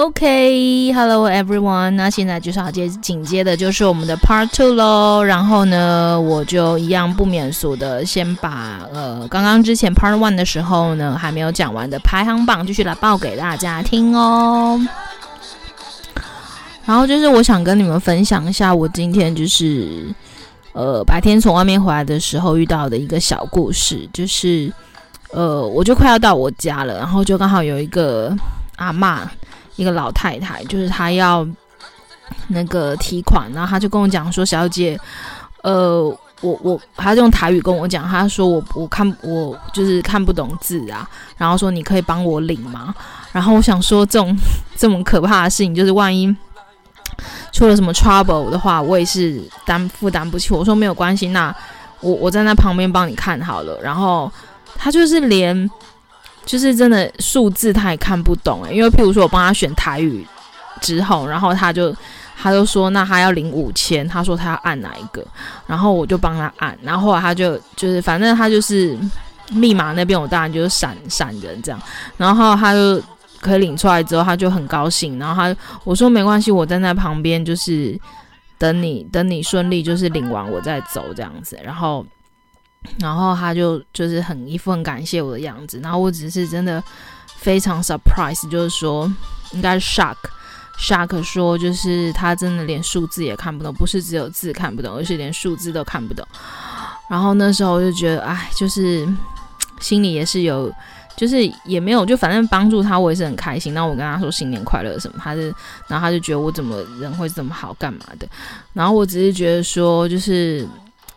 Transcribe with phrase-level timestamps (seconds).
[0.00, 5.22] OK，Hello everyone，那现在就是要接紧接的就是我们的 Part Two 喽。
[5.22, 14.80] 然后呢，我就一样不免俗的先把呃刚刚之前 Part One 的时候呢还没有讲完的排行榜继续来报给大家听哦。
[16.86, 20.06] 然后就是我想跟你们分享一下我今天就是
[20.72, 24.72] 呃白天从外面回来的时候遇到的一个小故事，就是
[25.30, 28.34] 呃我就快要到我家了，然后就刚好有一个
[28.76, 29.18] 阿嬷。
[29.80, 31.46] 一个老太太，就是她要
[32.48, 35.00] 那个提款，然后她就跟我讲说：“小姐，
[35.62, 36.04] 呃，
[36.42, 41.08] 我我，她用台语跟我讲，她说我我看我就是看不懂字啊，
[41.38, 42.94] 然后说你可以帮我领吗？
[43.32, 44.36] 然后我想说，这种
[44.76, 46.36] 这么可怕的事情，就是万一
[47.50, 50.52] 出了什么 trouble 的话，我也是担负担不起。
[50.52, 51.54] 我说没有关系，那
[52.00, 53.80] 我我站在旁边帮你看好了。
[53.82, 54.30] 然后
[54.76, 55.70] 她就是连。
[56.50, 60.26] 就是真的数字他也看不懂诶，因为譬如说我帮他选台语
[60.80, 61.94] 之后，然后他就
[62.36, 65.24] 他就说那他要领五千，他说他要按哪一个，
[65.68, 68.98] 然后我就帮他按，然后后来他就就是反正他就是
[69.52, 71.80] 密码那边我当然就是闪闪人这样，
[72.16, 73.00] 然后他就
[73.40, 77.96] 可以领出来之后他就很高兴，然后他我说没关系，我站在旁边就是
[78.58, 82.04] 等你等你顺利就是领完我再走这样子，然后。
[82.98, 86.82] 然后他就就是很一副很感谢我的样子，然后我只是真的
[87.36, 89.10] 非常 surprise，就是说
[89.52, 90.16] 应该 shock
[90.78, 96.26] shock 说就是他真的连数字也看不懂，不是只有字看不懂，而是连数字都看不懂。
[97.08, 99.06] 然后那时候我就觉得，哎，就是
[99.78, 100.72] 心里也是有，
[101.16, 103.74] 就是也没有，就反正帮助他，我也是很开心。
[103.74, 105.54] 那我跟他说新年快乐什么，他是，
[105.86, 108.26] 然后他就觉得我怎么人会这么好，干嘛的？
[108.72, 110.66] 然后我只是觉得说，就是。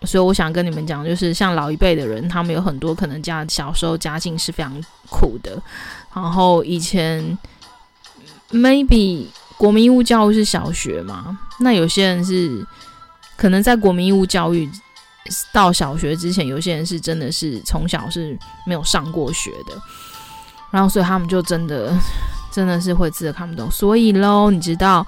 [0.05, 5.57] 所以我想跟你们讲，就是像老一辈的人，他们有很多可能家小时候家境是非常苦的，
[6.13, 7.37] 然后以前
[8.51, 9.25] maybe
[9.57, 12.67] 国民义务教育是小学嘛，那有些人是
[13.37, 14.69] 可能在国民义务教育
[15.53, 19.81] 到小学之前，有些人是真的是从小是没有上过学的，
[20.69, 21.97] 然后所以他们就真的
[22.51, 25.07] 真的是会字看不懂，所以喽，你知道，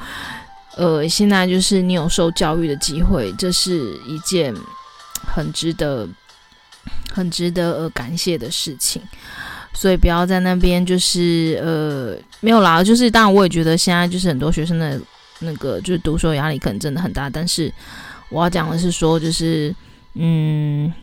[0.78, 4.56] 呃，现在就是你有受教育的机会，这是一件。
[5.26, 6.08] 很值得，
[7.12, 9.02] 很值得呃感谢的事情，
[9.74, 15.00] 所以不要在那边就是呃没有啦，就是当然我也觉得现在就是很多学生的
[15.40, 17.72] 那个就是读书压力可能真的很大，但是
[18.30, 19.76] 我要讲的是说就是
[20.14, 20.94] 嗯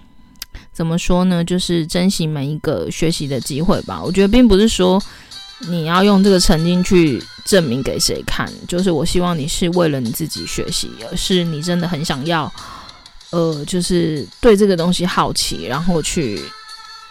[0.72, 4.02] 怎么说呢，就是珍惜每一个学习的机会吧。
[4.02, 5.02] 我觉得并不是说
[5.68, 12.50] 你要用这个成绩去证明给谁看，就是我希望你是为了你自己学习，而是你真的很想要。
[13.32, 16.41] 呃，就是对这个东西好奇，然后去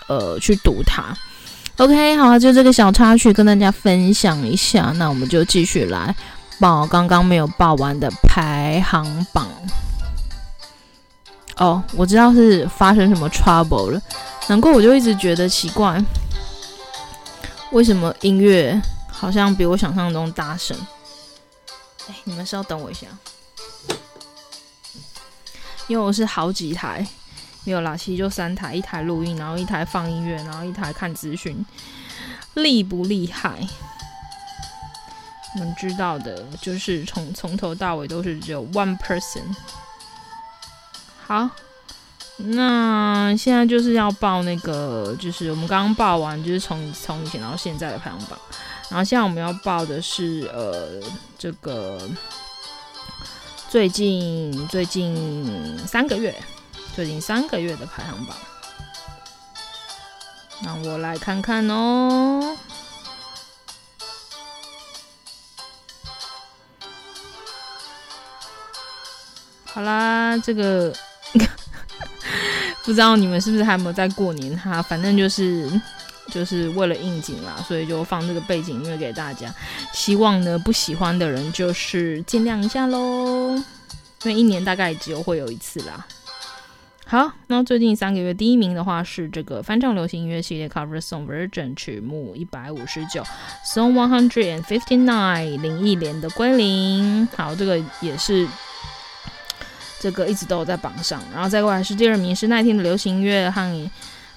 [0.07, 1.13] 呃去读它。
[1.77, 4.93] OK，好，就这个小插曲跟大家分享一下。
[4.97, 6.15] 那我们就继续来
[6.59, 9.47] 报刚刚没有报完的排行榜。
[11.57, 14.01] 哦，我知道是发生什么 trouble 了，
[14.47, 15.99] 难怪我就一直觉得奇怪，
[17.71, 18.79] 为什么音乐
[19.11, 20.77] 好像比我想象中大声？
[22.07, 23.07] 哎，你们稍等我一下。
[25.91, 27.05] 因为我是好几台，
[27.65, 31.65] 没有啦，其实就三台，一台录音，然后一台放音乐，然后一台看资讯，
[32.53, 33.59] 厉不厉害？
[35.55, 39.41] 我们知道的，就是从从头到尾都是只有 one person。
[41.27, 41.49] 好，
[42.37, 48.39] 那现在就是要报那个，就是我们刚刚报完，就是从从以前到现在的排行榜，
[48.87, 51.01] 然后现在我们要报的是呃
[51.37, 52.09] 这个。
[53.71, 56.35] 最近最近三个月，
[56.93, 58.35] 最近三个月的排行榜，
[60.61, 62.57] 让我来看看哦。
[69.63, 70.93] 好啦，这个
[72.83, 74.81] 不知道你们是不是还没有在过年哈？
[74.81, 75.71] 反正就是。
[76.29, 79.53] 就是为了应景啦，所以就放这个背景音乐给大家。
[79.91, 86.05] 希望呢，不喜欢的人就是见谅一下喽，因为一年大概只有会有一次啦。
[87.05, 93.21] 好，那最近三个月第一名的话是这个翻唱流行音乐系列 Cover Song Version 曲目一百五十九
[93.65, 97.27] ，Song One Hundred and Fifty Nine 林忆莲的归零。
[97.35, 98.47] 好，这个也是
[99.99, 101.21] 这个一直都有在榜上。
[101.33, 103.91] 然后再过来是第二名是奈听的流行音乐和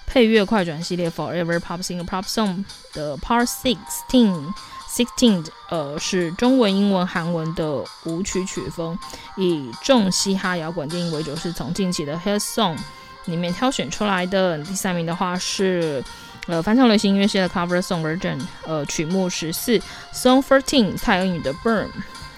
[0.06, 4.52] 配乐快转系列 Forever Pop Singer Pop Song 的 Part Sixteen。
[4.94, 8.96] Sixteen，呃，是中文、英文、韩文的舞曲曲风，
[9.36, 12.76] 以重嘻哈摇滚电音为主，是从近期的 Hit Song
[13.24, 14.56] 里面挑选出来的。
[14.58, 16.04] 第三名的话是，
[16.46, 19.76] 呃，翻唱流行音乐系的 Cover Song Version，呃，曲目十四
[20.12, 21.88] ，Song Fourteen，蔡依林的 Burn，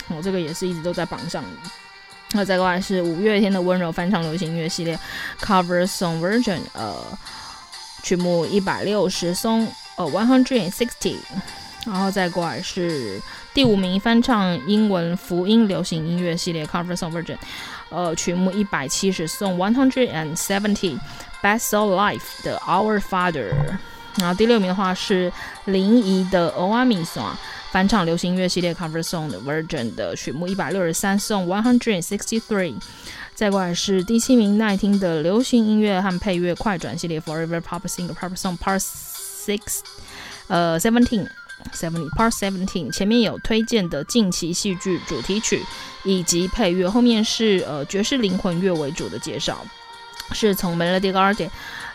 [0.09, 1.45] 我、哦、这个也是一直都在榜上。
[2.33, 4.99] 那再过来是五月天的温柔翻唱流行音乐系列
[5.43, 7.05] Cover Song Version，呃，
[8.03, 9.67] 曲目一百六十，Song，
[9.97, 11.19] 呃，One Hundred and Sixty。
[11.87, 13.21] 然后再过来是
[13.55, 17.39] 第五名，翻唱英文福音流行音乐系列 Cover Song Version，
[17.91, 23.53] 呃，曲目一百七十颂 （One Hundred and Seventy，Best of Life 的 Our Father。
[24.17, 25.33] 然后第六名的话是
[25.67, 27.23] 林怡的欧阿米索
[27.71, 32.75] 翻唱流行音乐系列 Cover Song 的 Version 的曲目一百六十三颂 （One Hundred and Sixty Three。
[33.35, 39.81] 再过来是第七名，耐听的流行音乐和配乐快转系列 Forever Pop Singer Pop Song Part Six，
[40.49, 41.29] 呃，Seventeen。
[41.75, 45.63] Seventy Part Seventeen 前面有推荐的近期戏剧主题曲
[46.05, 49.65] 以及配乐，后面是呃爵士灵魂乐为主的介绍，
[50.33, 51.51] 是从 Melody Garden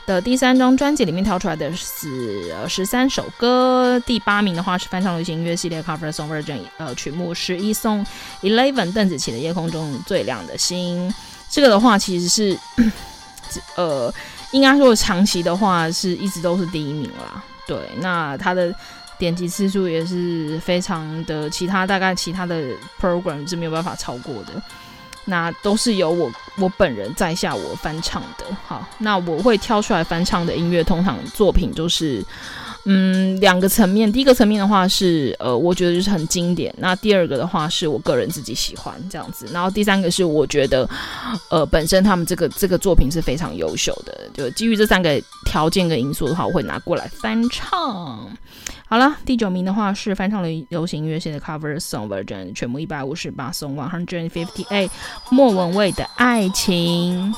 [0.05, 3.99] 的第三张专辑里面挑出来的是十三首歌。
[4.05, 8.05] 第八名的话是翻唱流行音乐系列 Cover Song Version，呃曲目十一松
[8.41, 11.13] Eleven 邓紫棋的夜空中最亮的星。
[11.49, 12.57] 这个的话其实是
[13.75, 14.13] 呃
[14.51, 17.43] 应该说长期的话是一直都是第一名啦。
[17.67, 18.73] 对，那他的。
[19.21, 24.59] 点击次数也是非常的，其他大概其他的 program 是没有办法超过的，
[25.25, 28.45] 那都是由我我本人在下我翻唱的。
[28.65, 32.25] 好，那我会挑出来翻唱的音乐，通常作品就是，
[32.85, 34.11] 嗯，两个层面。
[34.11, 36.73] 第一个层面的话是，呃，我觉得就是很经典。
[36.77, 39.47] 那第二个的话是我个人自己喜欢这样子。
[39.53, 40.89] 然后第三个是我觉得，
[41.49, 44.29] 呃，本身他们这个这个作品是非常优秀的。
[44.33, 48.27] 就基于这三个条件跟因素的话，我会拿过来翻唱。
[48.87, 54.89] 好了，第九名的话是翻唱了流行音乐系的 Cover Song Version，全部一百五十八，Song One Hundred Fifty Eight，
[55.29, 57.33] 莫文蔚的爱情。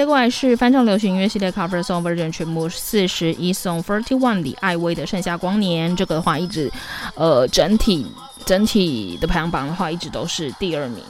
[0.00, 5.94] 接过来是翻唱流行音乐系列 Cover Song Version，曲目四十一，Song Forty One，李艾薇的盛夏光年。
[5.94, 6.72] 这个的话一直，
[7.16, 8.10] 呃，整体
[8.46, 11.04] 整体的排行榜的话一直都是第二名，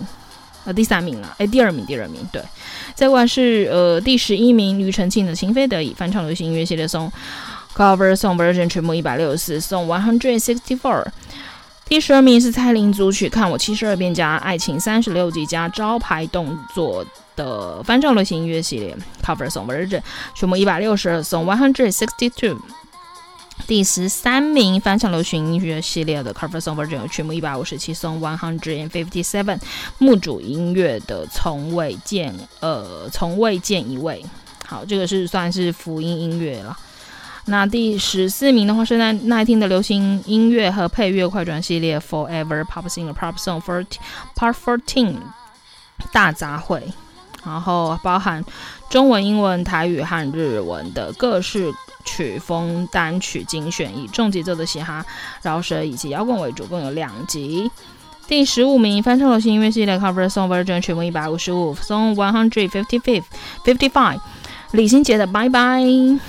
[0.64, 2.42] 呃，第三名了，哎，第二名，第二名，对。
[2.96, 7.12] 再过来是呃第十一名，庾澄庆的情非得已，翻唱流行音乐系列 Song。
[7.76, 11.06] Cover Song Version 曲目一百六十四，Song One Hundred Sixty Four。
[11.90, 17.04] 第十二名是蔡琳组曲《看我七十二变》加《爱情三十六计》加招牌动作
[17.34, 20.00] 的翻唱流行音乐系列 Cover Song Version
[20.32, 22.60] 曲目一百六十二，Song One Hundred Sixty Two。
[23.66, 29.58] 第十三名翻唱流行音乐系列的 Cover Song Version 曲目一百五十七，Song One Hundred Fifty Seven。
[29.98, 34.24] 木主音乐的从未见，呃，从未见一位。
[34.64, 36.78] 好，这个是算是福音音乐了。
[37.46, 43.84] 那第十四名的话是奈奈听的流行音乐和配乐快转系列 Forever Pop Singer Pop Song for
[44.36, 45.16] Part Fourteen
[46.12, 46.82] 大杂烩，
[47.44, 48.44] 然后包含
[48.88, 51.72] 中文、英文、台语和日文的各式
[52.04, 55.04] 曲风单曲精选，以重节奏的嘻哈、
[55.42, 57.70] 饶舌以及摇滚为主，共有两集。
[58.28, 63.24] 第十五名翻唱流行音乐系列 Cover Song Version 曲目一百五十五 Song One Hundred Fifty Fifth
[63.64, 64.20] Fifty Five
[64.70, 66.20] 李心洁的 Bye Bye。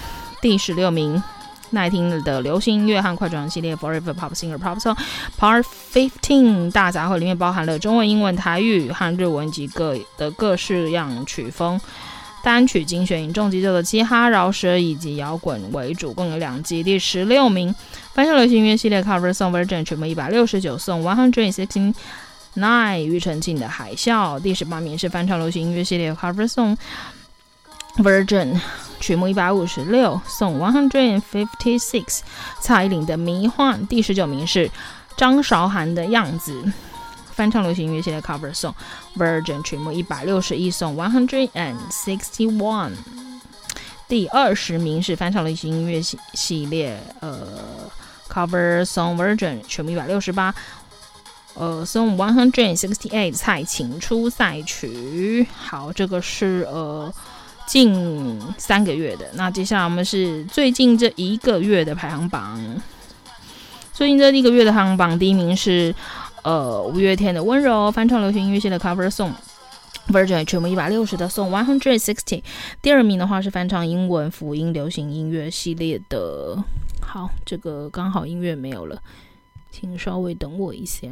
[0.42, 1.22] 第十六名，
[1.70, 4.98] 耐听的流行音乐和快转系列 Forever Pop Singer Pop Song
[5.40, 11.80] Part Fifteen 大杂烩，里面包含了中文、英文、台语和日文及各的各式样曲风
[12.44, 16.82] 单曲精选，以重节奏的嘻哈、饶舌以及摇滚为主，共有两辑。
[16.82, 17.76] 第十六名，
[18.14, 21.94] 翻唱流行音乐系列 Cover Song Version 曲目一百六十九送 One Hundred Sixty
[22.56, 24.40] Nine，庾澄庆的海啸。
[24.40, 26.76] 第十八名是翻唱流行音乐系列 Cover Song
[27.98, 28.60] Version。
[29.02, 32.20] 曲目一百五十六，Song One Hundred and Fifty Six，
[32.62, 33.88] 蔡依林的迷幻。
[33.88, 34.70] 第十九名是
[35.18, 36.72] 张韶涵的样子，
[37.34, 38.76] 翻唱流行音乐系列 Cover Song
[39.18, 42.92] Version，曲目一百六十一，Song One Hundred and Sixty One。
[44.08, 47.48] 第二十名是翻唱流行音乐系系列呃
[48.30, 50.54] Cover Song Version，曲目一百六十八，
[51.56, 55.48] 呃 Song One Hundred and Sixty Eight，蔡琴出赛曲。
[55.58, 57.12] 好，这个是呃。
[57.72, 62.60] 近三个月的，那接下来我们是最近这一个月的排行榜。
[63.94, 65.96] 最近这一个月的排行榜，第一名是
[66.44, 69.32] 呃五月天的温柔翻唱流行音乐系的 Cover Song
[70.10, 72.44] Virgin 全部一百六十的 Song One Hundred Sixty。
[72.82, 76.62] 第二名的话是翻唱英文福音流行音乐系列的。
[77.00, 79.02] 好，这个刚好音乐没有了，
[79.72, 81.08] 请稍微等我一下。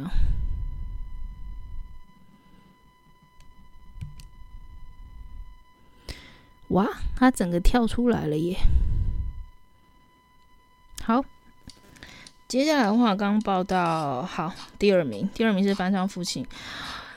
[6.70, 8.56] 哇，他整个跳出来了耶！
[11.02, 11.24] 好，
[12.46, 16.46] 接下来的话刚报道，好，第二名，第二名是翻唱父亲，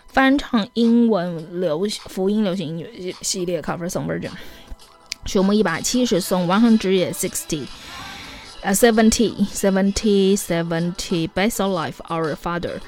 [0.07, 4.31] 翻唱英文流福音流行音乐系列 Cover Song Version，
[5.25, 7.67] 曲目一百七十，Song One Hundred Sixty，
[8.62, 12.79] 呃，Seventy Seventy Seventy Best of Life Our Father。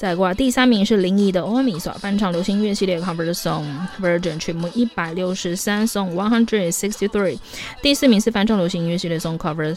[0.00, 3.66] 再过，第三名是林忆的《欧米耍》翻唱流行音乐系列 Cover Song
[4.00, 7.38] Version 曲目一百六十三，Song One Hundred Sixty Three。
[7.82, 9.76] 第四名是翻唱流行音乐系列 Song Cover，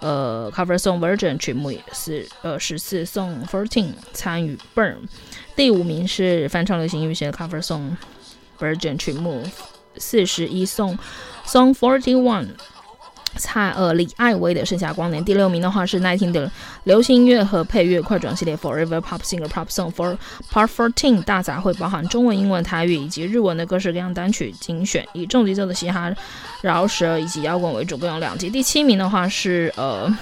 [0.00, 5.00] 呃，Cover Song Version 曲目是呃十四，Song Fourteen 参与 Burn。
[5.54, 7.90] 第五名是翻唱流行音乐系列 Cover Song
[8.58, 9.42] Version 曲目
[9.98, 10.96] 四十一，Song
[11.46, 12.46] Song Forty One。
[13.36, 16.50] 蔡呃李艾薇的《盛夏光年》，第六名的话是奈听的
[16.84, 20.16] 流行音乐和配乐快转系列 Forever Pop Singer Pop Song for
[20.52, 26.12] Part Fourteen 大杂烩，包含中文、英文、台语以及日文的各式各样单曲精选，以重节奏的嘻哈、
[26.62, 28.50] 饶舌以及摇滚为主，共有两集。
[28.50, 30.12] 第七名的话是呃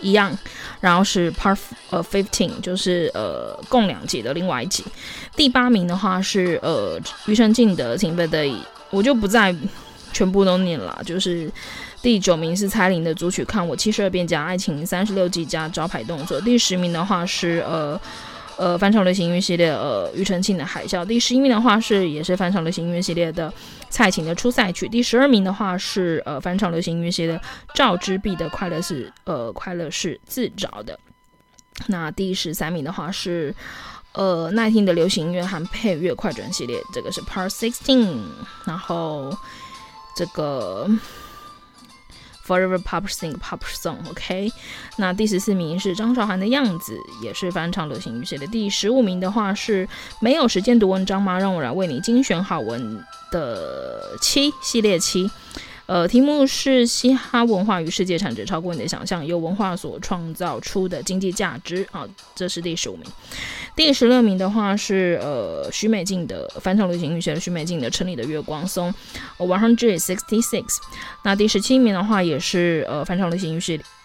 [0.00, 0.36] 一样，
[0.80, 1.58] 然后是 Part
[1.90, 4.84] 呃 Fifteen，就是呃共两集的另外一集。
[5.34, 8.54] 第八名的话是呃庾澄庆的《情非得已》，
[8.90, 9.54] 我就不再
[10.12, 11.50] 全部都念了，就是。
[12.02, 16.40] 第九名是蔡琳的组曲《看我七十二变加爱情三十六计加招牌动作》。
[16.44, 18.00] 第十名的话是呃
[18.56, 21.02] 呃翻唱流行音乐系列呃庾澄庆的《海啸》。
[21.06, 23.52] 第十一名的话是也是翻唱流行音乐系列的
[23.90, 24.86] 蔡琴的《出赛曲》。
[24.88, 27.38] 第十二名的话是呃翻唱流行音乐系列
[27.74, 30.98] 赵之璧的快乐是呃快乐是自找的。
[31.88, 33.54] 那第十三名的话是
[34.12, 38.22] 呃奈听的流行音乐含配乐快转系列，这个是 Part Sixteen。
[38.64, 39.36] 然后
[40.16, 40.88] 这个。
[42.46, 44.50] Forever Pop Sing Pop Song，OK，
[44.96, 48.46] 那第十四名是张韶涵的样子，也是翻唱流行语写的。
[48.46, 49.88] 第十五名的话是
[50.20, 51.38] 没有时间读文章吗？
[51.38, 55.30] 让我来为你精选好文的七系列七。
[55.90, 63.04] 呃，题目是嘻哈文化与世界产值超过你的想象，由文化所创造出的经济价值啊，这是第十五名。
[63.74, 68.94] 第十六名的话是呃许美静的翻唱流行音乐许美静的《城里的月光》松
[69.38, 70.76] ，One Hundred Sixty Six。
[71.24, 73.60] 那第十七名的话也是呃翻唱流行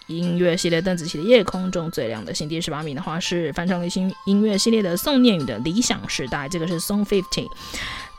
[0.08, 2.48] 音乐系列邓紫棋的《夜空中最亮的星》。
[2.50, 7.48] 第十八名的话是翻唱流行音乐系列的宋念宇的《理想时代》，这个是 Song Fifty。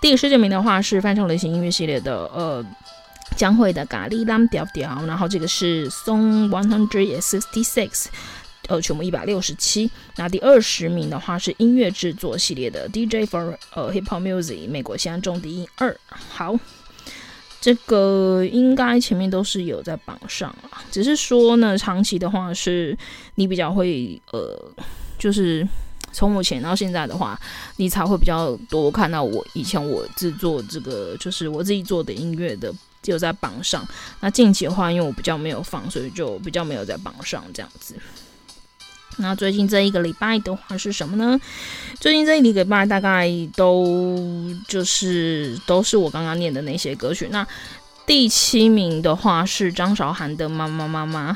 [0.00, 2.64] 第十九名的话是翻唱流行音乐系列的呃。
[3.34, 8.06] 江蕙的咖喱蓝调调，然后这个是 Song One Hundred Sixty Six，
[8.68, 9.90] 呃，全部一百六十七。
[10.16, 15.94] 那第二十名的话是音乐制作系列的 DJ for 呃 Hip Hop Music，美国西岸重低音二。
[16.08, 16.58] 好，
[17.60, 22.96] 这个应该前面都是有在榜上啊，只是说呢，长期的话是
[23.34, 24.58] 你比较会呃，
[25.18, 25.66] 就是
[26.12, 27.38] 从目前到现在的话，
[27.76, 32.72] 你才会比较多看到我以前我制作这个，就是我自己做的音乐的。
[33.10, 33.86] 有在榜上，
[34.20, 37.94] 那近期的话，因为我比较没有放，所以就比较没有在榜上这样子。
[39.18, 41.40] 那最近这一个礼拜的话是什么呢？
[41.98, 47.28] 最近这一个礼拜大概都就是都是我刚刚念的那些歌曲。
[47.30, 47.46] 那
[48.04, 51.32] 第七名的话是张韶涵的《妈妈妈妈》，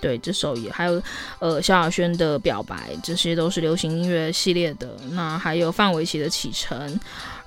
[0.00, 1.02] 对，这首也还有
[1.40, 4.96] 呃萧亚轩的《表白》，这些都是流行音乐系列的。
[5.10, 6.94] 那还有范玮琪的《启程》，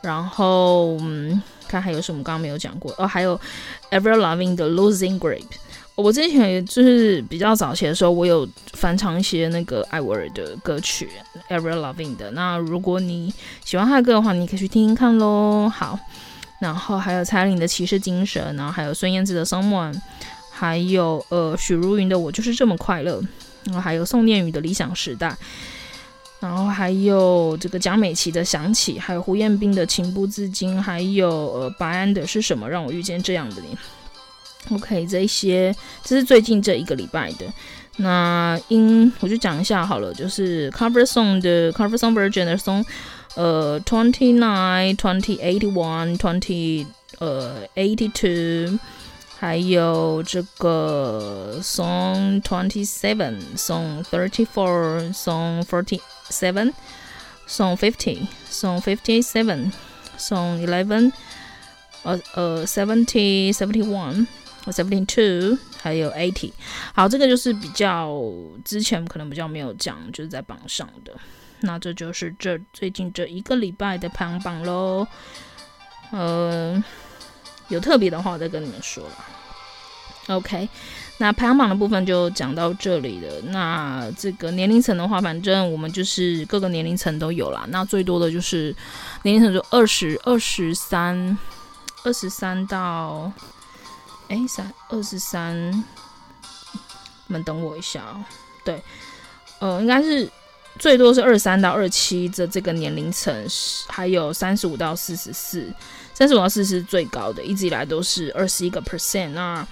[0.01, 1.41] 然后嗯。
[1.67, 3.39] 看还有什么刚刚没有讲过哦，还有
[3.91, 5.43] Ever Loving 的 Losing Grip。
[5.95, 11.09] 我之前就是比较早期的时候，我有翻唱一些那个艾薇儿的歌曲
[11.50, 12.29] Ever Loving 的。
[12.31, 13.33] 那如果你
[13.65, 15.67] 喜欢他的歌的话，你可以去听听看喽。
[15.67, 15.97] 好，
[16.59, 20.00] 然后还有蔡琳的骑士精神，然后还有孙燕姿的 Someone，
[20.51, 23.19] 还有呃许茹芸的我就是这么快乐，
[23.63, 25.36] 然后还有宋念宇的理想时代。
[26.39, 33.75] 然后还有这个蒋美琪的想起，还有胡彦斌的情不自禁，还有呃白安的是什么让我遇见这样的你
[34.75, 37.46] ？OK，这一些这是最近这一个礼拜的。
[37.98, 42.86] 那音我就讲一下好了，就是 cover song 的 cover song version 的 song，
[43.36, 46.86] 呃，twenty nine twenty eighty one twenty
[47.17, 48.77] 呃 eighty two。
[49.39, 56.74] 还有这个 Song Twenty Seven, Song Thirty Four, Song Forty Seven,
[57.48, 59.72] Song Fifty, Song Fifty Seven,
[60.17, 61.12] Song Eleven,
[62.03, 64.27] 呃呃 Seventy, Seventy One,
[64.65, 66.51] Seventy Two，还有 Eighty。
[66.93, 68.19] 好，这个就是比较
[68.65, 71.13] 之前可能比较没有讲，就是在榜上的。
[71.62, 75.07] 那这就是这最近这一个礼拜的排行榜喽。
[76.12, 76.81] 呃，
[77.69, 79.25] 有特别的话，再跟你们说了。
[80.27, 80.67] OK，
[81.19, 83.41] 那排行榜的部分就讲到这里了。
[83.45, 87.65] 那这个年龄层的话，反正我们就是各个年龄层都有啦。
[87.69, 88.75] 那最多的就是
[89.24, 91.36] 年龄层就二十二十三，
[92.03, 93.31] 二十三到
[94.27, 98.24] 哎三二十三，你们等我一下哦。
[98.63, 98.83] 对，
[99.57, 100.29] 呃，应该是
[100.77, 103.36] 最多是二十三到二七这这个年龄层，
[103.88, 105.74] 还有三十五到四十四，
[106.13, 109.29] 三十五到四十是最高的，一直以来都是二十一个 percent。
[109.29, 109.67] 那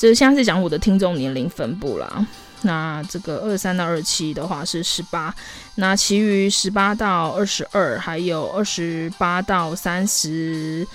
[0.00, 2.26] 这现在是讲我的听众年龄分布啦。
[2.62, 5.34] 那这个二三到二七的话是十八，
[5.74, 10.86] 那其余十八到二十二，还有二十八到三十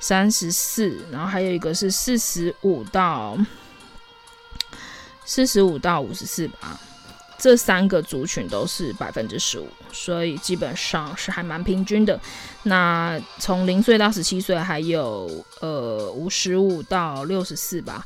[0.00, 3.38] 三十四，然后还有一个是四十五到
[5.24, 6.80] 四十五到五十四吧。
[7.38, 12.20] 这三个族群都是百分之十五，所以基本上是还蛮平均的。
[12.64, 18.04] 那从零岁到十七岁，还有呃五十五到六十四吧。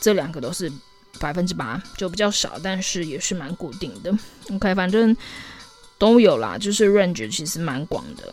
[0.00, 0.70] 这两个都是
[1.18, 4.12] 百分之八，就比较少，但是也是蛮固定的。
[4.50, 5.16] OK，反正
[5.98, 8.32] 都有啦，就是 range 其实蛮广的。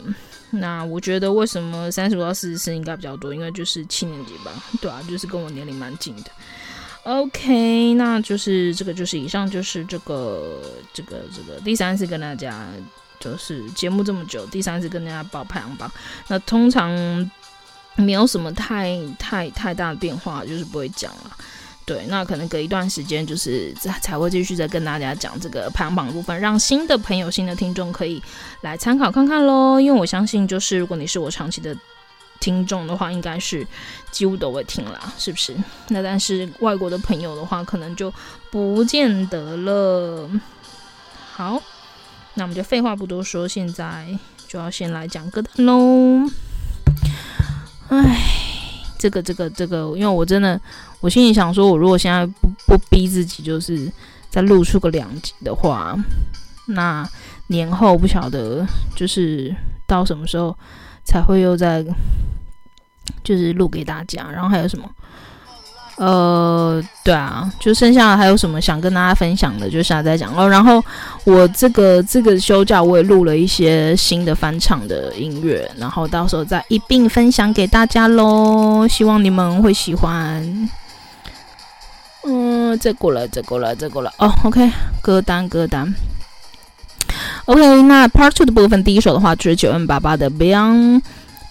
[0.50, 3.34] 那我觉得为什么三十五到四十四应该比较多？
[3.34, 6.30] 因为就是七年级吧，对啊，就是跟我年龄蛮近的。
[7.02, 10.60] OK，那就是这个，就是以上就是这个
[10.94, 12.66] 这个这个第三次跟大家
[13.18, 15.90] 就是节目这么久，第三次跟大家报排行榜。
[16.28, 16.90] 那通常
[17.96, 21.36] 没有什么太太太大的变化，就是不会讲了。
[21.86, 28.20] 对，那可能隔一段时间，就是才会继续再跟大家讲这个排行榜部分，让新的朋友、新的听众可以
[28.62, 29.78] 来参考看看喽。
[29.78, 31.76] 因为我相信，就是如果你是我长期的
[32.40, 33.64] 听众的话，应该是
[34.10, 35.54] 几乎都会听啦，是不是？
[35.90, 38.12] 那但是外国的朋友的话，可能就
[38.50, 40.28] 不见得了。
[41.34, 41.62] 好，
[42.34, 44.08] 那我们就废话不多说，现在
[44.48, 46.28] 就要先来讲歌单喽。
[47.90, 48.20] 唉，
[48.98, 50.60] 这个、这个、这个，因为我真的。
[51.00, 53.90] 我心里想说，我如果现在不不逼自己，就是
[54.30, 55.96] 再录出个两集的话，
[56.66, 57.08] 那
[57.48, 59.54] 年后不晓得就是
[59.86, 60.56] 到什么时候
[61.04, 61.84] 才会又再
[63.22, 64.26] 就是录给大家。
[64.32, 64.90] 然后还有什么？
[65.98, 70.46] 呃，对啊，就剩下还有什么想跟大家分享的，就下次再讲哦。
[70.46, 70.84] 然后
[71.24, 78.86] 我这个这个休假我也录了一些新的翻唱的音乐，然后到时候再一并分享给大家喽。
[78.86, 80.68] 希望你们会喜欢。
[82.26, 84.32] 嗯，这过了，这过了，这过了哦。
[84.44, 84.68] OK，
[85.00, 85.94] 歌单歌单。
[87.44, 91.02] OK，那 Part Two 的部分，第一首的话就是 9m88 的 Beyond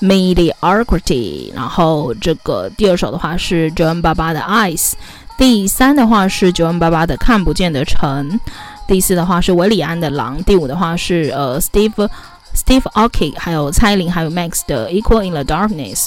[0.02, 4.92] Mediocrity，然后这个第二首的话是 9m88 的 Eyes，
[5.38, 8.38] 第三的话是 9m88 的看不见的城，
[8.86, 12.10] 第四的话是韦礼安的狼，第五的话是呃 Steve
[12.55, 16.07] Steve Aoki，还有蔡琳还有 Max 的 Equal in the Darkness，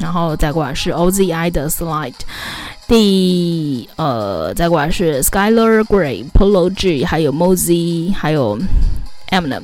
[0.00, 2.14] 然后再过来是 OZI 的 Slide。
[2.86, 8.58] 第呃，再过来是 Skylar Grey、Polo G，还有 Mozzy，还有
[9.30, 9.62] Eminem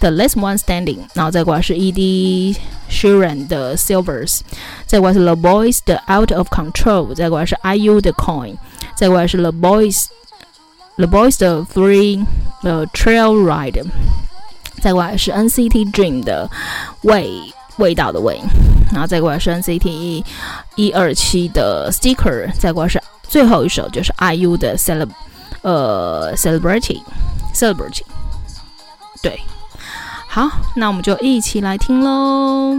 [0.00, 2.56] 的 Last One Standing，然后再过来是 Ed
[2.90, 4.40] Sheeran 的 Silvers，
[4.86, 8.56] 再过来是 The Boys 的 Out of Control，再过来是 IU 的 Coin，
[8.96, 12.26] 再过来是 The Boys，The Boys 的 Free
[12.64, 13.84] 呃 Trail Ride，
[14.79, 16.49] 再过来是 nct dream 的
[17.03, 17.41] 味
[17.77, 18.39] 味道的味。
[18.91, 20.23] 然后再过来是 nct
[20.75, 25.13] 一二七的 sticker 再过来是最后一首就是 iu 的 celebrity
[27.53, 28.01] celebrity
[29.21, 29.39] 对。
[30.31, 32.75] 好那我们就一起来听喽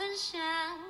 [0.00, 0.89] 分享。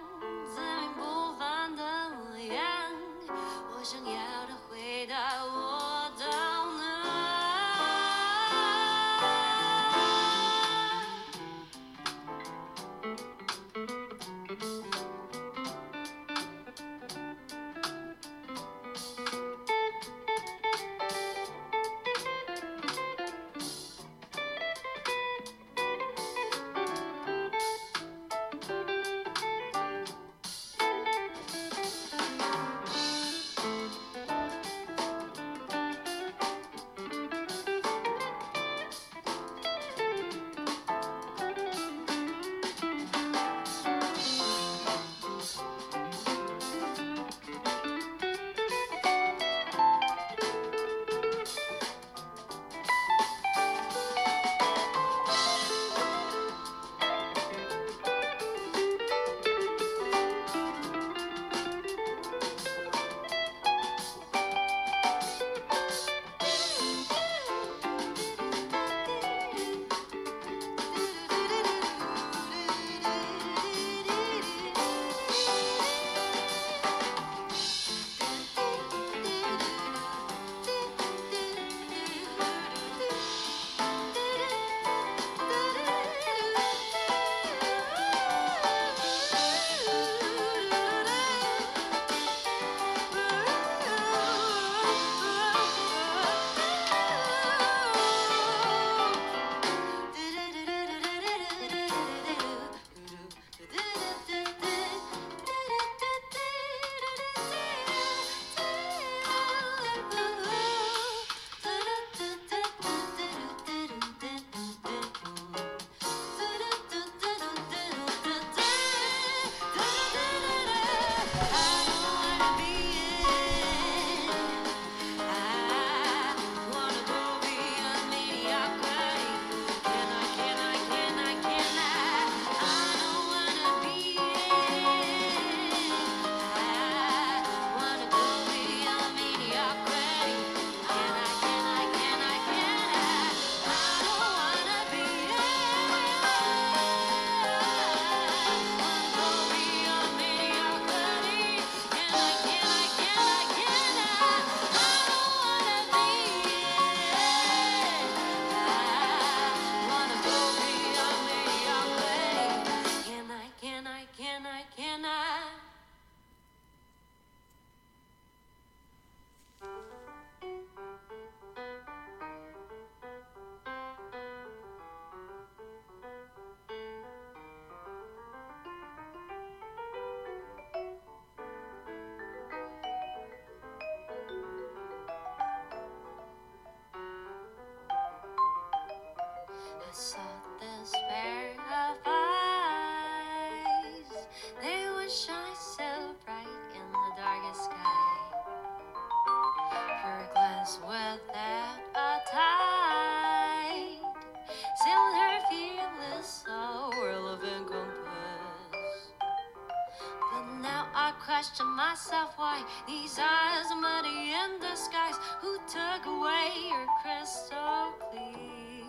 [211.41, 215.15] To myself why these eyes are muddy in the skies.
[215.41, 218.85] Who took away your crystal clear?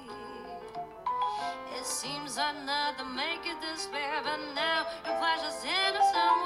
[1.79, 6.40] It seems another make it despair, but now your flash is innocent.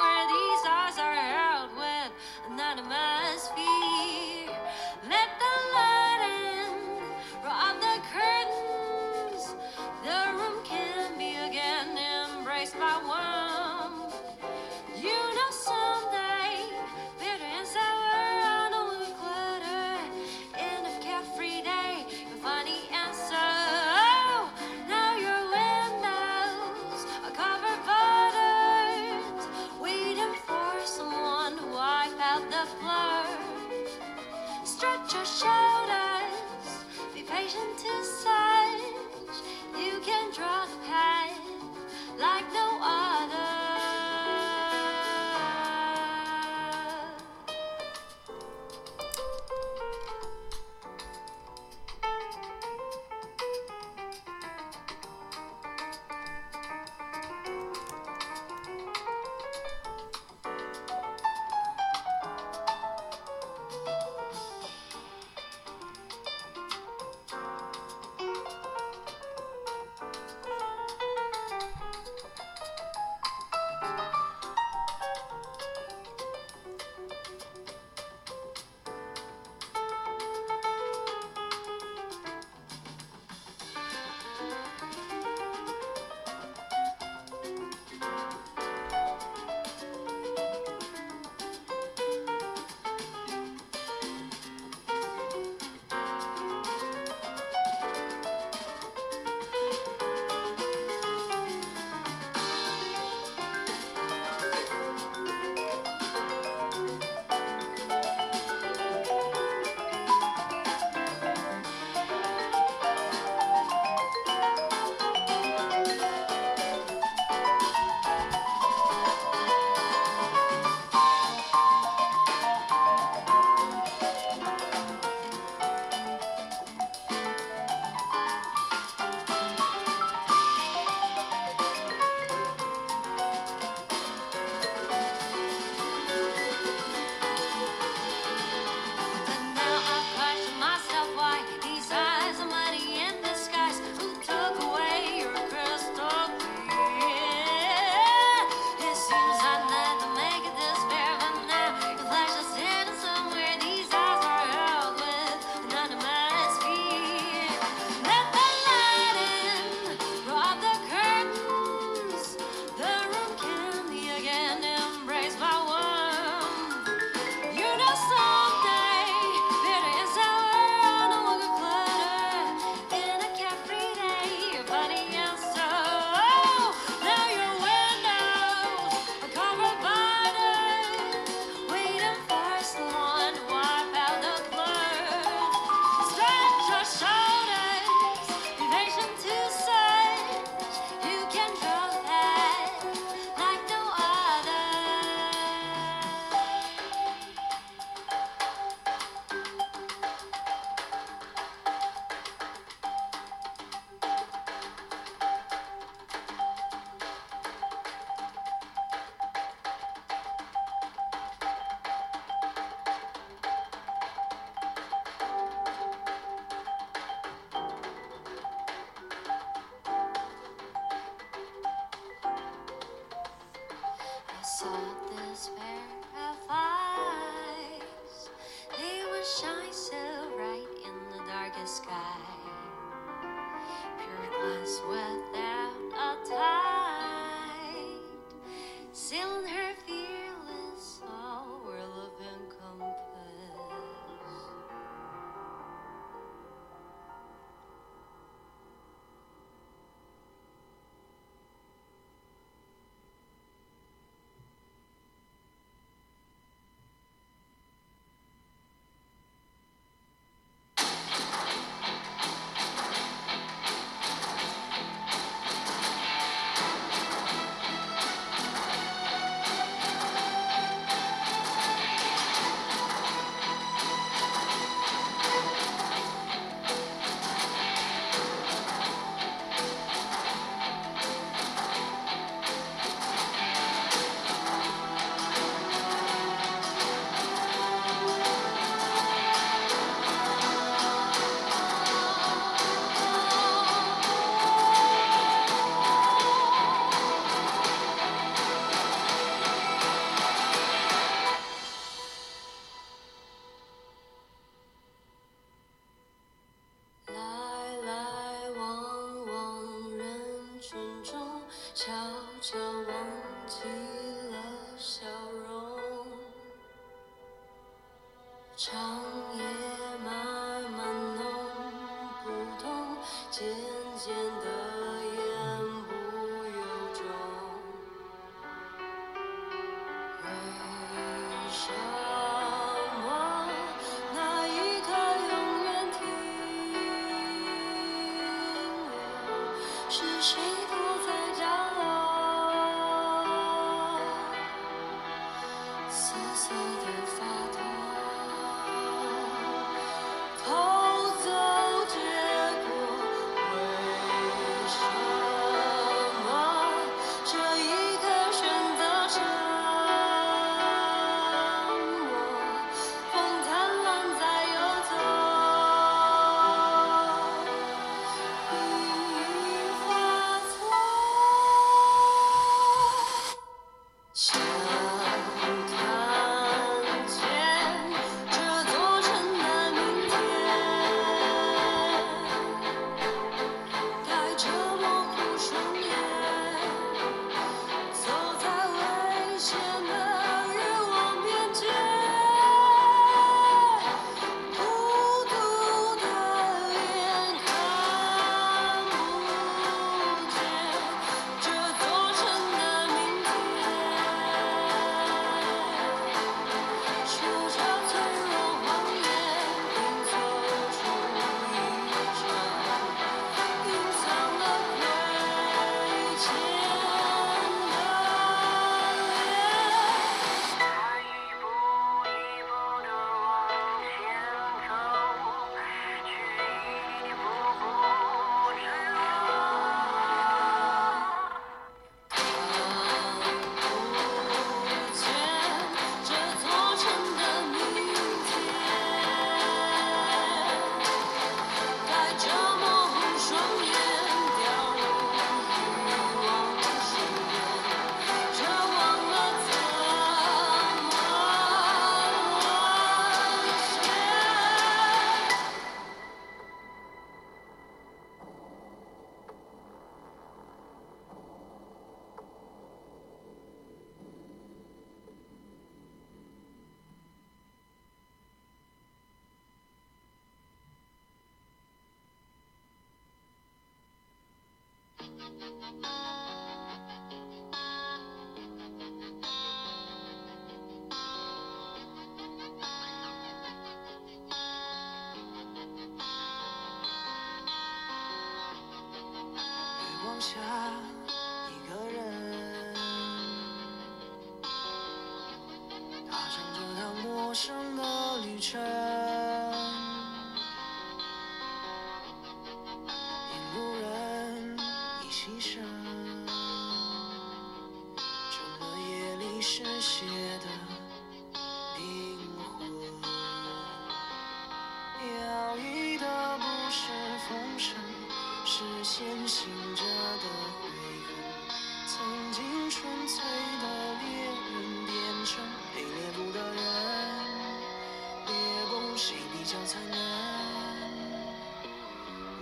[529.45, 529.95] 较残忍。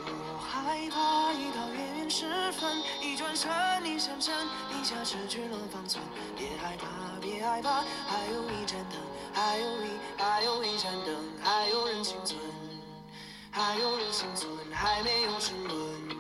[0.06, 3.51] 我害怕一到月圆时分，一转身
[3.84, 4.34] 你上身，
[4.72, 6.04] 一下失去了方寸。
[6.38, 6.88] 别害怕，
[7.20, 8.99] 别害怕，还有一盏灯，
[9.34, 12.39] 还有一，还有一盏灯，还有人幸存，
[13.51, 16.14] 还有人幸存，还没有沉沦。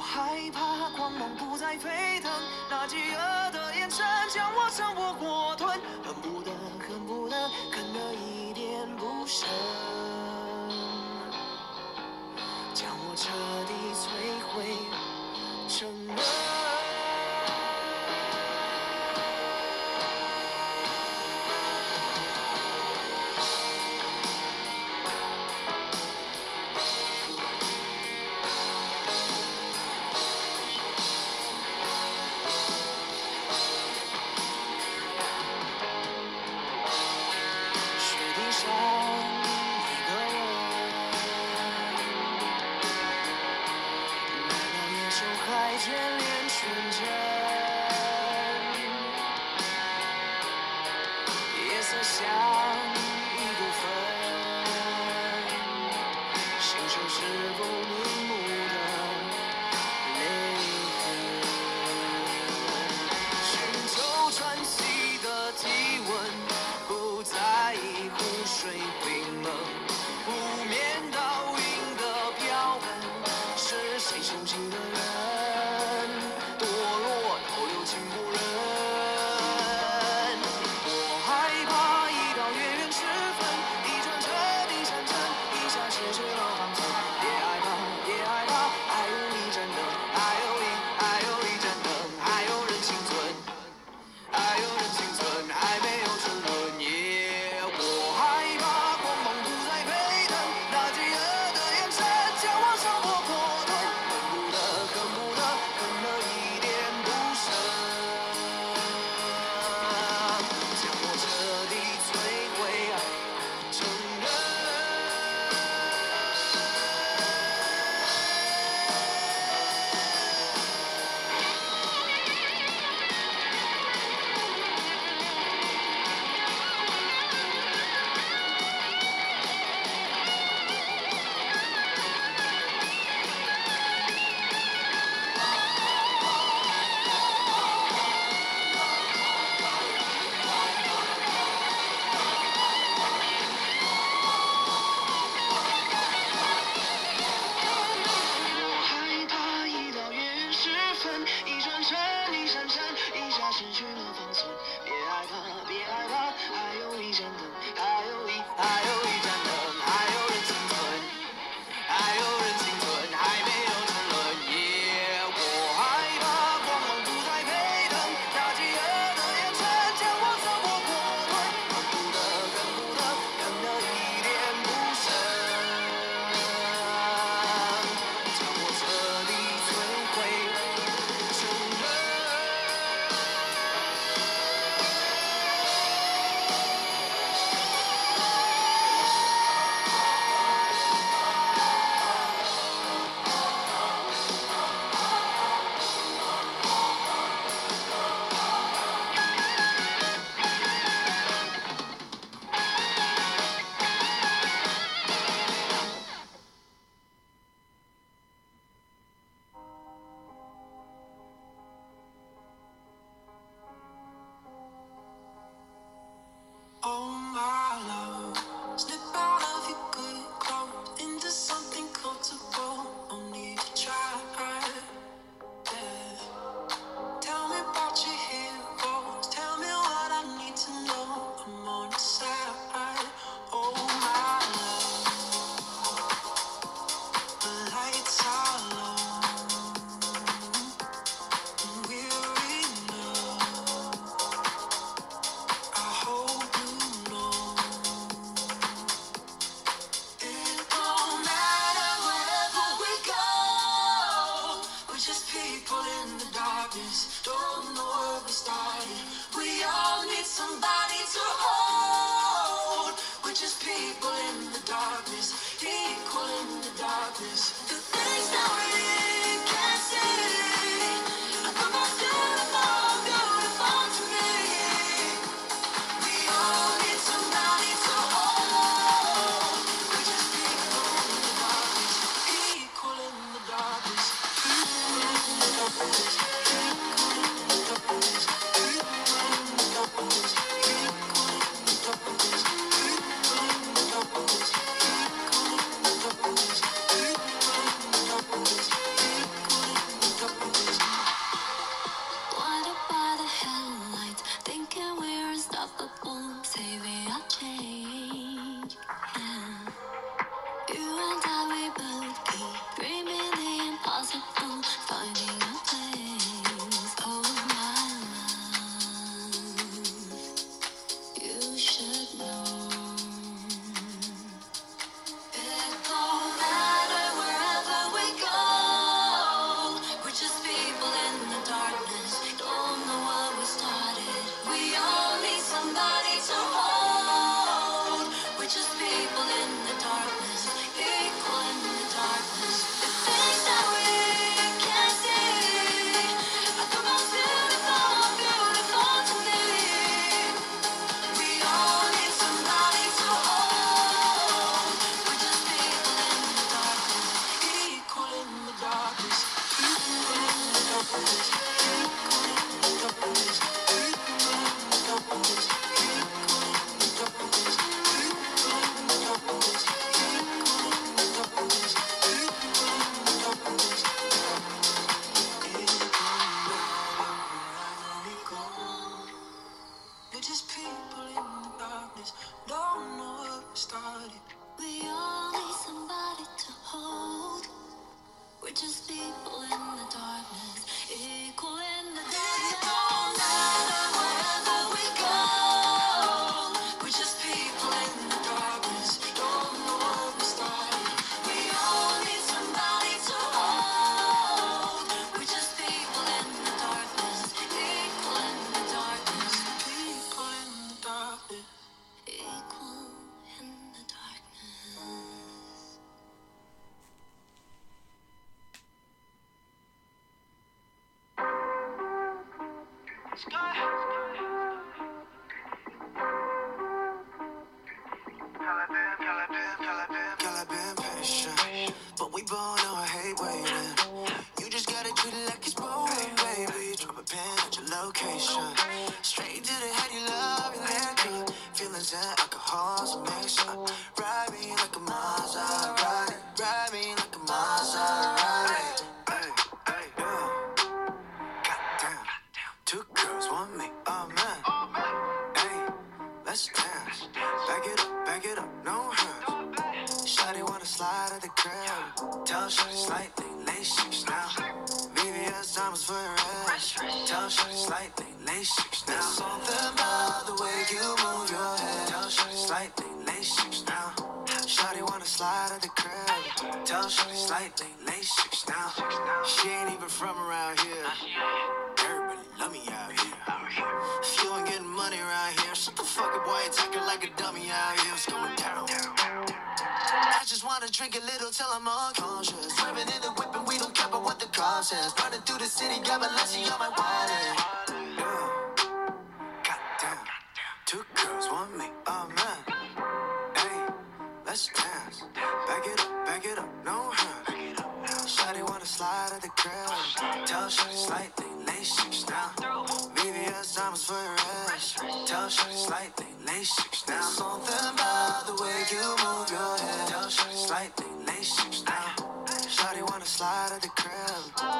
[0.00, 2.30] 害怕光芒不再沸腾，
[2.70, 5.47] 那饥饿的眼神将我生活过。
[9.38, 9.87] So.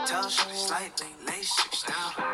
[0.08, 2.27] Tell shorty slightly, lay shit down.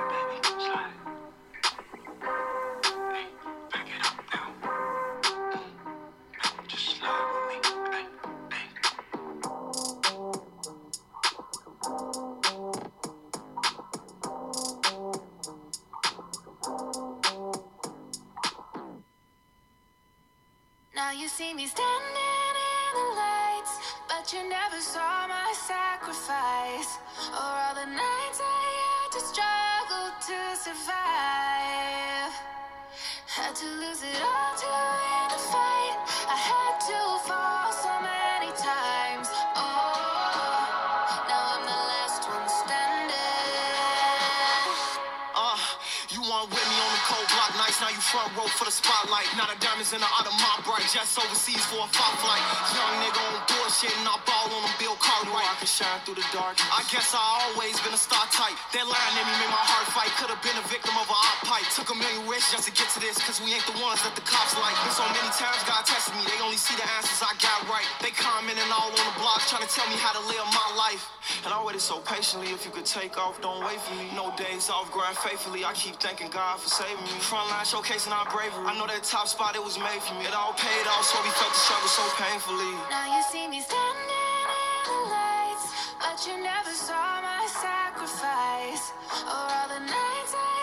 [61.85, 64.17] Took a million risks just to get to this, cause we ain't the ones that
[64.17, 64.73] the cops like.
[64.89, 67.85] Been so many times God tested me, they only see the answers I got right.
[68.01, 71.05] They commenting all on the blogs, trying to tell me how to live my life.
[71.45, 74.09] And I waited so patiently, if you could take off, don't wait for me.
[74.17, 75.69] No days off, grind faithfully.
[75.69, 77.21] I keep thanking God for saving me.
[77.21, 78.65] Frontline showcasing our bravery.
[78.65, 80.25] I know that top spot, it was made for me.
[80.25, 82.73] It all paid off, so we felt the struggle so painfully.
[82.89, 84.45] Now you see me standing in
[84.89, 85.69] the lights,
[86.01, 88.97] but you never saw my sacrifice.
[89.29, 90.54] Or all the nights I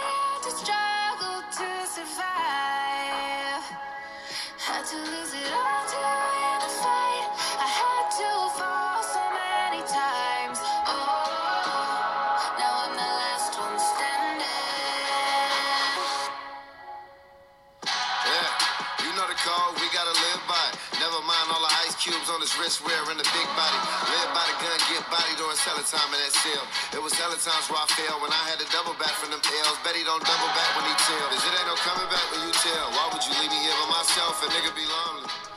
[1.92, 2.08] Had
[4.88, 7.28] to lose it all to fight.
[7.60, 10.56] I had to fall so many times.
[10.88, 14.48] Oh, now I'm the last one standing.
[18.24, 20.80] Yeah, you know the code, we gotta live by it.
[20.96, 24.01] Never mind all the ice cubes on his wrist wearing the big body.
[25.12, 26.64] Body during selling time in that.
[26.96, 27.86] It was hella times where I
[28.24, 29.78] when I had to double back from them L's.
[29.84, 31.28] Bet he don't double back when he tell.
[31.28, 32.88] Cause it ain't no coming back when you tell.
[32.96, 34.40] Why would you leave me here by myself?
[34.40, 35.51] A nigga be lonely.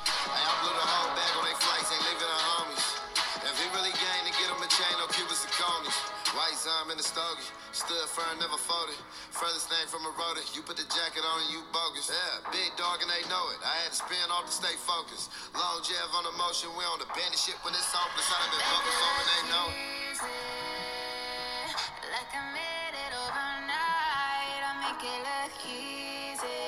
[7.84, 8.96] Stood firm, never folded.
[9.28, 10.40] Furthest thing from a rotor.
[10.56, 12.08] You put the jacket on and you bogus.
[12.08, 13.60] Yeah, big dog and they know it.
[13.60, 15.28] I had to spin off to stay focused.
[15.52, 16.72] Long jab on the motion.
[16.80, 18.24] We on the bandit shit when it's hopeless.
[18.24, 19.76] I done been focused on and they know it.
[22.08, 24.60] like I made it overnight.
[24.64, 26.64] I make it look easy,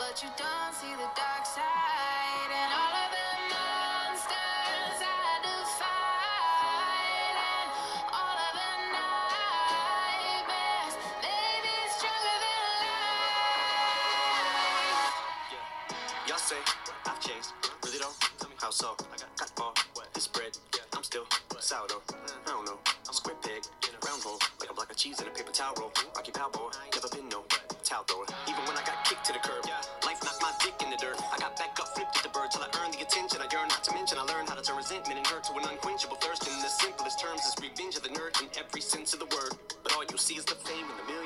[0.00, 1.12] but you don't see the
[25.02, 25.90] cheese in a paper towel roll.
[26.14, 26.70] Rocky Balboa.
[26.94, 27.42] Never been no
[27.82, 28.22] towel thrower.
[28.46, 29.66] Even when I got kicked to the curb.
[30.06, 31.18] Life knocked my dick in the dirt.
[31.34, 33.42] I got back up, flipped at the bird till I earned the attention.
[33.42, 34.14] I yearn not to mention.
[34.22, 36.46] I learned how to turn resentment and hurt to an unquenchable thirst.
[36.46, 39.58] In the simplest terms, is revenge of the nerd in every sense of the word.
[39.82, 41.21] But all you see is the fame and the millions.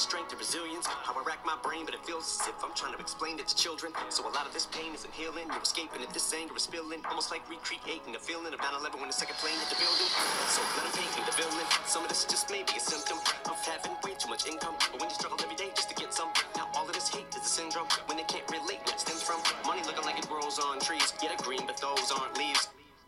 [0.00, 0.88] Strength and resilience.
[0.88, 3.46] How I rack my brain, but it feels as if I'm trying to explain it
[3.52, 3.92] to children.
[4.08, 5.44] So a lot of this pain isn't healing.
[5.52, 6.08] You're escaping it.
[6.16, 7.04] This anger is spilling.
[7.04, 10.08] Almost like recreating a feeling of 9-11 when the second plane hit the building.
[10.48, 11.68] So let them paint me the villain.
[11.84, 14.74] Some of this just may be a symptom of having way too much income.
[14.80, 17.28] But when you struggle every day just to get some, now all of this hate
[17.36, 17.86] is a syndrome.
[18.08, 21.12] When they can't relate, what it stems from money looking like it grows on trees.
[21.20, 22.49] Yeah, they're green, but those aren't leaves.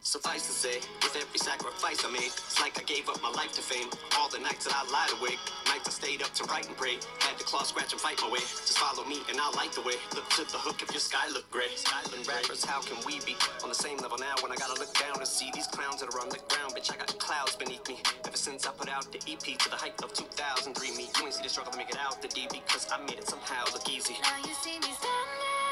[0.02, 3.54] Suffice to say, with every sacrifice I made, it's like I gave up my life
[3.54, 3.86] to fame.
[4.18, 5.38] All the nights that I lied awake,
[5.70, 6.98] nights I stayed up to write and pray.
[7.22, 8.42] Had to claw, scratch, and fight my way.
[8.42, 9.94] Just follow me and I'll light the way.
[10.18, 11.70] Look to the hook if your sky look gray.
[11.78, 14.90] Skyland rappers, how can we be on the same level now when I gotta look
[14.98, 16.74] down and see these clowns that are on the ground?
[16.74, 18.02] Bitch, I got clouds beneath me.
[18.26, 21.34] Ever since I put out the EP to the height of 2003, me, you ain't
[21.38, 23.86] see the struggle to make it out the D because I made it somehow look
[23.86, 24.18] easy.
[24.18, 25.71] Now you see me standing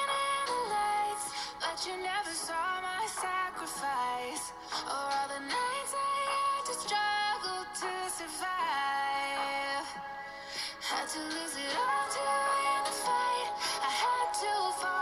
[1.60, 4.52] but you never saw my sacrifice.
[4.88, 9.86] Or all the nights I had to struggle to survive.
[10.80, 12.22] Had to lose it all to
[12.64, 13.48] win the fight.
[13.84, 14.99] I had to fall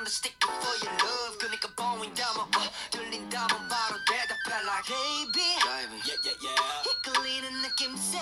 [0.00, 1.38] 사람들 stick for your love.
[1.38, 5.40] 그니까 보인다면 어, 들린다면 바로 대답해 like baby.
[5.60, 6.88] Yeah yeah yeah.
[6.88, 8.18] 이끌리는 느낌새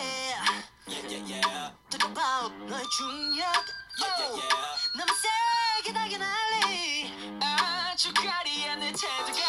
[0.89, 1.75] yeah yeah yeah.
[1.91, 3.47] 뜨거워 너의 중력
[3.99, 4.59] yeah yeah yeah.
[4.97, 7.13] 너무 세게 나게 날리
[7.43, 9.41] 아주 가리야 내 태도가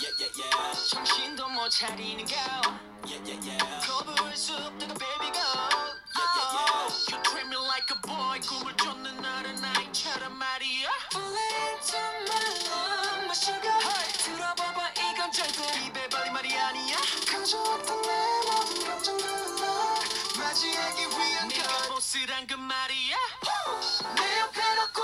[0.00, 0.88] yeah yeah yeah.
[0.90, 2.60] 정신도 못 차리는 yeah
[3.08, 3.86] yeah yeah.
[3.86, 5.93] 거부할 수 없다고 baby girl.
[22.14, 23.16] 쓸쓸한 그 말이야
[24.14, 25.03] 내 옆에 놓고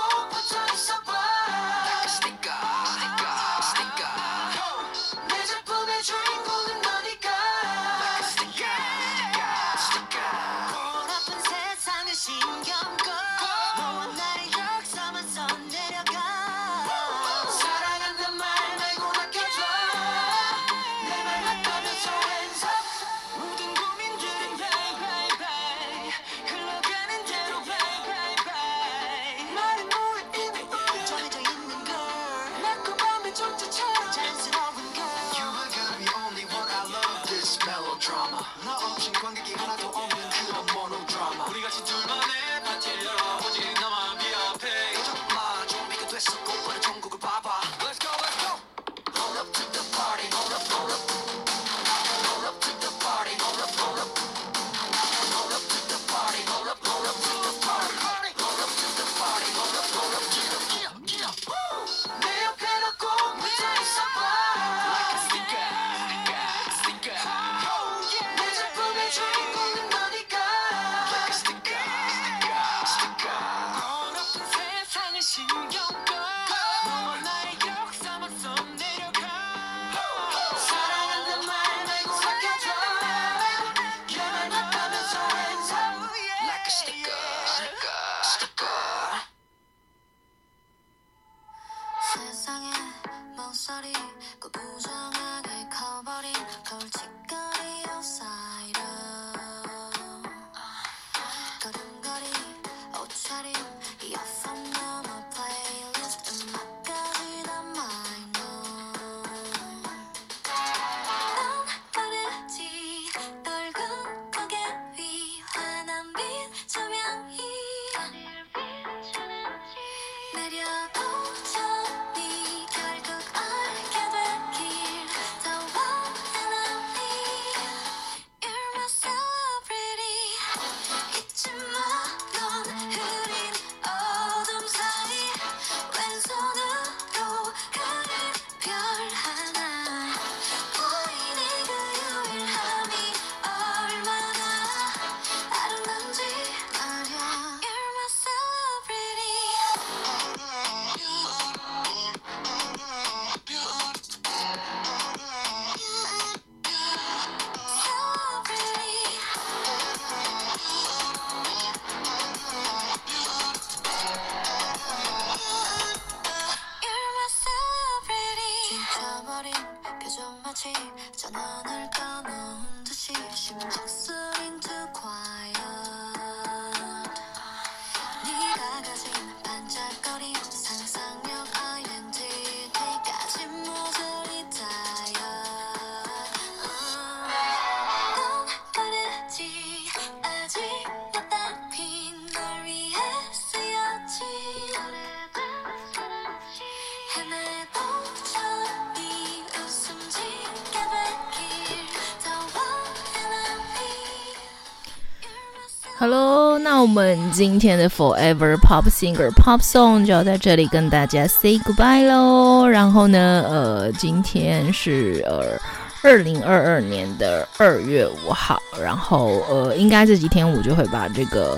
[206.63, 212.67] 那我们今天的 Forever Pop Singer Pop Song 就要在这里跟大家 say goodbye 喽。
[212.67, 215.59] 然后呢，呃，今天是呃
[216.03, 221.57] 二零二二年的二月五号，然后呃，应该这几天我就会把这个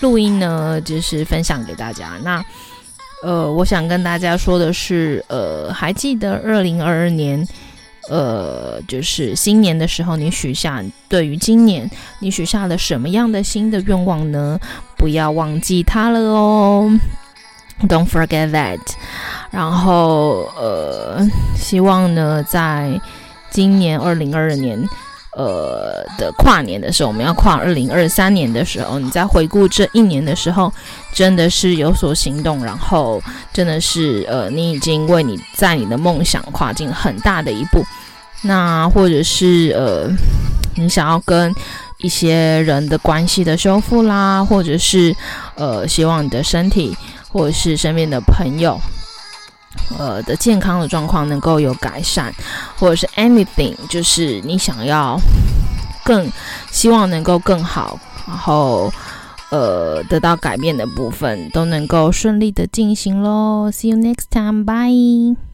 [0.00, 2.12] 录音呢，就是分享给大家。
[2.22, 2.44] 那
[3.24, 7.46] 呃，我想跟大家说的是，呃，还记得二零二二年？
[8.10, 11.90] 呃，就是新年的时候，你许下对于今年
[12.20, 14.58] 你许下了什么样的新的愿望呢？
[14.96, 16.90] 不要忘记它了哦
[17.88, 18.78] ，Don't forget that。
[19.50, 21.26] 然后呃，
[21.56, 23.00] 希望呢，在
[23.50, 24.82] 今年二零二二年
[25.36, 30.72] 呃的跨年的时候，我们要跨二零二三年的时候，你在回顾这一年的时候，
[31.12, 37.84] 真的是有所行动，然后真的是呃，你已经为你在你的梦想跨进很大的一步。
[38.42, 40.08] 那或者是呃，
[40.76, 41.54] 你想要跟
[41.98, 45.16] 一些人的关系的修复啦，或者是
[45.54, 46.94] 呃，希望你的身体
[47.32, 48.78] 或者是身边的朋友，
[49.98, 52.32] 呃的健康的状况能够有改善，
[52.78, 55.18] 或者是 anything，就是你想要
[56.04, 56.30] 更
[56.70, 58.92] 希望能够更好，然后
[59.50, 63.70] 呃得到改变的部分都能够顺利的进行喽。
[63.72, 65.53] See you next time, bye.